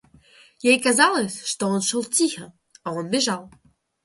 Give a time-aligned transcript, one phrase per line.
[0.63, 3.51] Ей казалось, что он шел тихо, а он бежал.